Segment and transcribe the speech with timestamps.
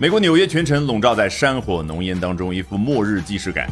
[0.00, 3.68] 美国纽约全城笼罩在山火浓烟当中，一副末日既视感。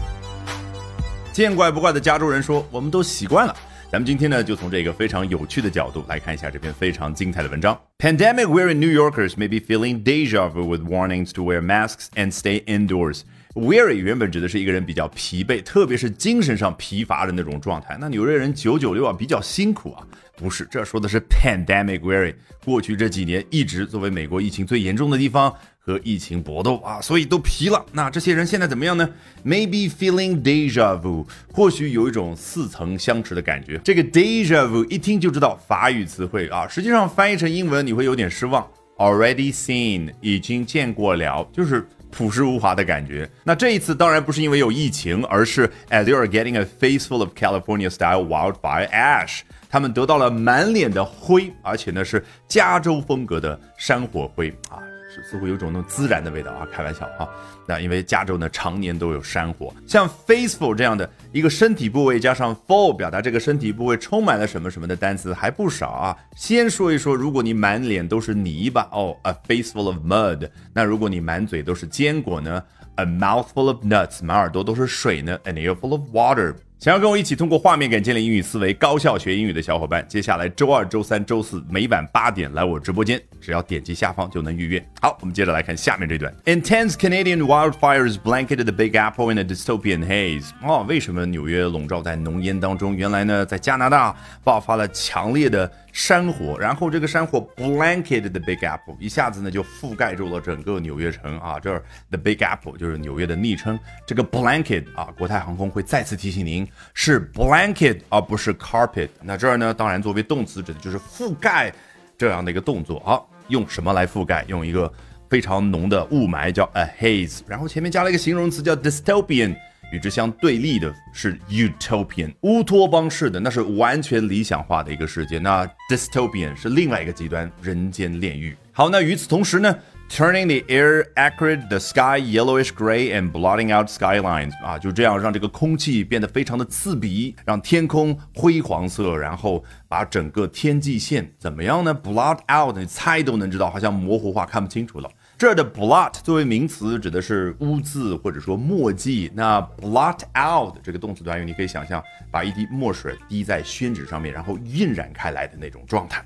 [1.33, 3.55] 见怪不怪的加州人说：“我们都习惯了。”
[3.93, 7.81] 咱们今天呢，就从这个非常有趣的角度来看一下这篇非常精彩的文章。
[7.99, 13.21] Pandemic-weary New Yorkers may be feeling deja vu with warnings to wear masks and stay indoors.
[13.57, 17.97] Weary 原本指的是一个人比较疲惫，特别是精神上疲乏的那种状态。
[17.99, 20.07] 那纽约人九九六啊，比较辛苦啊。
[20.37, 22.35] 不是，这说的是 pandemic weary。
[22.67, 27.83] 过去这几年一直作为美国疫情最严重的地方和疫情搏斗啊，所以都疲了。
[27.93, 29.09] 那这些人现在怎么样呢
[29.43, 33.81] ？Maybe feeling deja vu，或许有一种似曾相识的感觉。
[33.83, 38.69] 这个 deja vu 一听就知道法语词汇啊，实际上翻译成英文你会有点失望。
[38.99, 43.29] Already seen，已经见过了，就是朴实无华的感觉。
[43.45, 49.41] 那这一次当然不是因为有疫情，而是 as you are getting a face full of California-style wildfire ash。
[49.69, 54.81] 他们得到了满脸的灰，而且呢是加州风格的山火灰啊，
[55.23, 57.29] 似乎有种那种孜然的味道啊，开玩笑哈。
[57.67, 66.17] 那因为加州呢常年都有山火，像 faceful 这样的一个身体部位加上 full 表达这个身体部位充满了什么什么的单词还不少啊。
[66.37, 70.49] 先说一说，如果你满脸都是泥巴哦，a faceful of mud。
[70.73, 72.63] 那如果你满嘴都是坚果呢
[72.97, 74.25] ，a mouthful of nuts。
[74.25, 76.55] 满耳朵都是水呢，an earful of water。
[76.79, 84.89] 想要跟我一起通过画面感建立英语思维、高效学英语的小伙伴，接下来周二、周三、周四每晚八点来我直播间，只要点击下方就能预约。
[85.01, 90.51] 好，我们接着来看下面这段：Intense Canadian wildfires blanketed the Big Apple in a dystopian haze。
[90.63, 92.95] 哦，为什么纽约笼罩在浓烟当中？
[92.95, 95.73] 原来呢，在加拿大爆发了强烈的。
[95.97, 101.59] 山火，然后这个山火 blanket the Big Apple，一下子呢就覆盖住了整个纽约城啊。
[101.59, 103.81] 这儿 the Big Apple 就是纽约的昵称。
[104.07, 109.09] 这个 blanket 啊，国泰航空会再次提醒您是 blanket 而不是 carpet。
[109.23, 111.73] 那这儿呢，当然作为动词指的就是覆盖
[112.19, 113.19] 这样的一个动作啊。
[113.49, 114.45] 用什么来覆盖？
[114.49, 114.93] 用一个
[115.31, 119.57] 非常浓的雾霾叫 a haze，然后前面加了一个形容词叫 dystopian。
[119.93, 125.39] 与之相对立的是 utopian 乌托邦式的，那是完全理想化的一个世界。
[125.39, 128.57] 那 dystopian 是另外一个极端，人间炼狱。
[128.73, 129.75] 好，那与此同时呢
[130.11, 145.09] ，turning the air acrid, the sky yellowish gray, and blotting out skylines 啊，就这样让这个空气变得非常的刺鼻，让天空灰黄色，然后把整个天际线怎么样呢？blot out，你猜都能知道，好像模糊化，看不清楚了。
[145.39, 149.31] 这儿的 blot 作为名词指的是污渍或者说墨迹。
[149.35, 156.25] 那 blot out 这个动词短语，你可以想象把一滴墨水滴在宣纸上面，然后晕染开来的那种状态。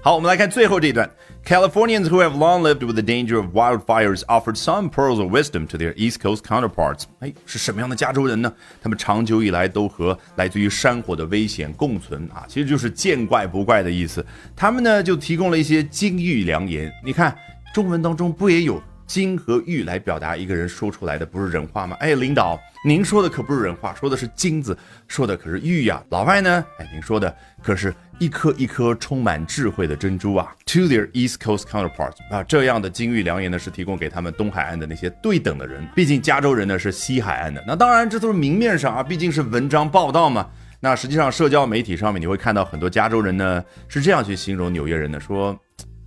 [0.00, 1.10] 好，我们来看最后这一段。
[1.44, 5.76] Californians who have long lived with the danger of wildfires offered some pearls of wisdom to
[5.76, 7.02] their East Coast counterparts。
[7.18, 8.50] 哎，是什么样的加州人呢？
[8.80, 14.24] 他们长久以来都和来自于山火的危险共存啊，其实就是见怪不怪的意思。
[14.56, 16.90] 他们呢就提供了一些金玉良言。
[17.04, 17.36] 你看。
[17.72, 21.96] 中文当中不也有金和玉来表达一个人说出来的不是人话吗？
[22.00, 24.76] 哎，领导，您说的可不是人话，说的是金子，
[25.06, 26.02] 说的可是玉呀。
[26.10, 30.52] 老外呢，哎，您说的可是一颗一颗充满智慧的珍珠啊。
[30.66, 35.84] To their East Coast counterparts，啊，这样的金玉良言呢，是提供给他们东海岸的那些对等的人。
[35.94, 40.48] 毕竟加州人呢是西海岸的，那当然这都是明面上啊，毕竟是文章报道嘛。
[40.80, 45.58] 那实际上社交媒体上面你会看到很多加州人呢是这样去形容纽约人的，说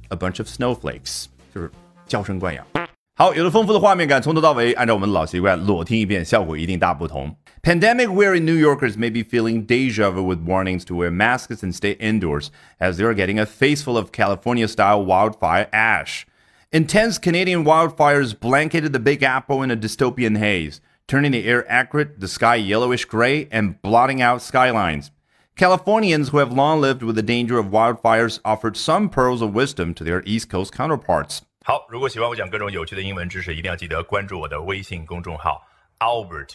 [0.08, 1.26] a bunch of snowflakes。
[1.55, 1.71] 就是
[2.07, 2.67] 娇生惯养。
[3.15, 7.37] 好，有了丰富的画面感，从头到尾按照我们的老习惯裸听一遍，效果一定大不同。
[7.63, 11.97] Pandemic weary New Yorkers may be feeling deja vu with warnings to wear masks and stay
[11.99, 16.25] indoors as they are getting a face full of California style wildfire ash.
[16.71, 22.21] Intense Canadian wildfires blanketed the Big Apple in a dystopian haze, turning the air acrid,
[22.21, 25.11] the sky yellowish gray, and blotting out skylines.
[25.57, 29.93] Californians who have long lived with the danger of wildfires offered some pearls of wisdom
[29.95, 31.41] to their East Coast counterparts.
[31.65, 35.63] 好，如果喜欢我讲各种有趣的英文知识，一定要记得关注我的微信公众号
[35.99, 36.55] Albert